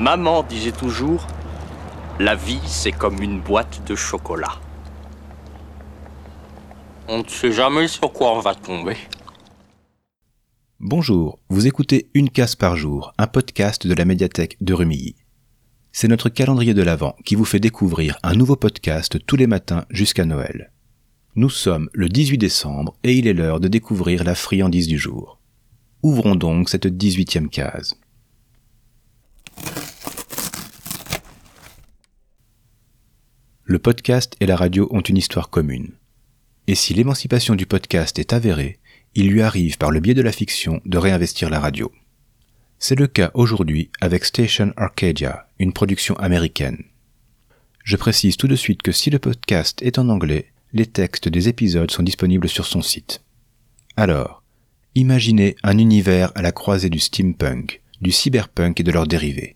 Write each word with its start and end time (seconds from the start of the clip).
Maman 0.00 0.42
disait 0.44 0.72
toujours, 0.72 1.26
la 2.18 2.34
vie 2.34 2.62
c'est 2.64 2.90
comme 2.90 3.20
une 3.20 3.38
boîte 3.38 3.86
de 3.86 3.94
chocolat. 3.94 4.58
On 7.06 7.18
ne 7.18 7.28
sait 7.28 7.52
jamais 7.52 7.86
sur 7.86 8.10
quoi 8.10 8.34
on 8.34 8.40
va 8.40 8.54
tomber. 8.54 8.96
Bonjour, 10.78 11.38
vous 11.50 11.66
écoutez 11.66 12.08
Une 12.14 12.30
case 12.30 12.56
par 12.56 12.76
jour, 12.76 13.12
un 13.18 13.26
podcast 13.26 13.86
de 13.86 13.92
la 13.92 14.06
médiathèque 14.06 14.56
de 14.62 14.72
Rumilly. 14.72 15.16
C'est 15.92 16.08
notre 16.08 16.30
calendrier 16.30 16.72
de 16.72 16.82
l'Avent 16.82 17.14
qui 17.26 17.34
vous 17.34 17.44
fait 17.44 17.60
découvrir 17.60 18.16
un 18.22 18.32
nouveau 18.32 18.56
podcast 18.56 19.18
tous 19.26 19.36
les 19.36 19.46
matins 19.46 19.84
jusqu'à 19.90 20.24
Noël. 20.24 20.72
Nous 21.34 21.50
sommes 21.50 21.90
le 21.92 22.08
18 22.08 22.38
décembre 22.38 22.96
et 23.04 23.12
il 23.12 23.26
est 23.26 23.34
l'heure 23.34 23.60
de 23.60 23.68
découvrir 23.68 24.24
la 24.24 24.34
friandise 24.34 24.88
du 24.88 24.96
jour. 24.96 25.38
Ouvrons 26.02 26.36
donc 26.36 26.70
cette 26.70 26.86
18e 26.86 27.50
case. 27.50 28.00
Le 33.70 33.78
podcast 33.78 34.34
et 34.40 34.46
la 34.46 34.56
radio 34.56 34.88
ont 34.90 35.00
une 35.00 35.16
histoire 35.16 35.48
commune. 35.48 35.92
Et 36.66 36.74
si 36.74 36.92
l'émancipation 36.92 37.54
du 37.54 37.66
podcast 37.66 38.18
est 38.18 38.32
avérée, 38.32 38.80
il 39.14 39.30
lui 39.30 39.42
arrive 39.42 39.78
par 39.78 39.92
le 39.92 40.00
biais 40.00 40.12
de 40.12 40.22
la 40.22 40.32
fiction 40.32 40.80
de 40.84 40.98
réinvestir 40.98 41.50
la 41.50 41.60
radio. 41.60 41.92
C'est 42.80 42.98
le 42.98 43.06
cas 43.06 43.30
aujourd'hui 43.32 43.88
avec 44.00 44.24
Station 44.24 44.72
Arcadia, 44.76 45.46
une 45.60 45.72
production 45.72 46.16
américaine. 46.16 46.82
Je 47.84 47.94
précise 47.94 48.36
tout 48.36 48.48
de 48.48 48.56
suite 48.56 48.82
que 48.82 48.90
si 48.90 49.08
le 49.08 49.20
podcast 49.20 49.80
est 49.82 50.00
en 50.00 50.08
anglais, 50.08 50.48
les 50.72 50.86
textes 50.86 51.28
des 51.28 51.48
épisodes 51.48 51.92
sont 51.92 52.02
disponibles 52.02 52.48
sur 52.48 52.66
son 52.66 52.82
site. 52.82 53.22
Alors, 53.96 54.42
imaginez 54.96 55.54
un 55.62 55.78
univers 55.78 56.32
à 56.34 56.42
la 56.42 56.50
croisée 56.50 56.90
du 56.90 56.98
steampunk, 56.98 57.82
du 58.00 58.10
cyberpunk 58.10 58.80
et 58.80 58.82
de 58.82 58.90
leurs 58.90 59.06
dérivés. 59.06 59.54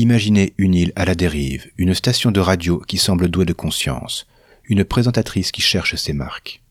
Imaginez 0.00 0.54
une 0.58 0.74
île 0.76 0.92
à 0.94 1.04
la 1.04 1.16
dérive, 1.16 1.72
une 1.76 1.92
station 1.92 2.30
de 2.30 2.38
radio 2.38 2.78
qui 2.86 2.98
semble 2.98 3.28
douée 3.28 3.44
de 3.44 3.52
conscience, 3.52 4.28
une 4.64 4.84
présentatrice 4.84 5.50
qui 5.50 5.60
cherche 5.60 5.96
ses 5.96 6.12
marques. 6.12 6.62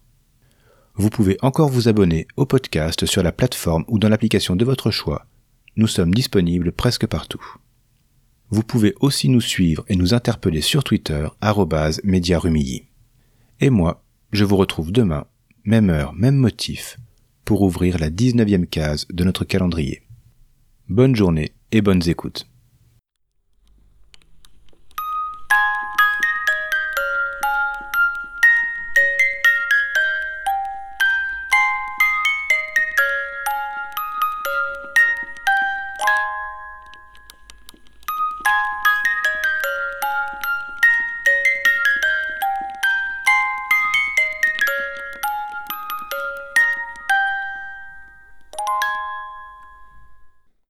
Vous 0.96 1.10
pouvez 1.10 1.38
encore 1.42 1.70
vous 1.70 1.90
abonner 1.90 2.26
au 2.38 2.46
podcast 2.46 3.06
sur 3.06 3.22
la 3.22 3.34
plateforme 3.34 3.84
ou 3.90 4.00
dans 4.00 4.08
l'application 4.08 4.56
de 4.56 4.64
votre 4.64 4.92
choix. 4.92 5.26
Nous 5.76 5.88
sommes 5.88 6.14
disponibles 6.14 6.72
presque 6.72 7.06
partout. 7.06 7.44
Vous 8.50 8.64
pouvez 8.64 8.96
aussi 9.02 9.28
nous 9.28 9.42
suivre 9.42 9.84
et 9.90 9.98
nous 9.98 10.14
interpeller 10.14 10.62
sur 10.62 10.86
Twitter, 10.86 11.28
@mediarumilly. 12.06 12.86
Et 13.62 13.70
moi, 13.70 14.04
je 14.32 14.46
vous 14.46 14.56
retrouve 14.56 14.92
demain, 14.92 15.26
même 15.66 15.90
heure, 15.90 16.14
même 16.14 16.36
motif, 16.36 16.98
pour 17.44 17.62
ouvrir 17.62 18.00
la 18.00 18.10
19e 18.10 18.66
case 18.66 19.06
de 19.12 19.24
notre 19.26 19.44
calendrier. 19.44 20.02
Bonne 20.88 21.16
journée 21.16 21.52
et 21.72 21.82
bonnes 21.82 22.08
écoutes. 22.08 22.49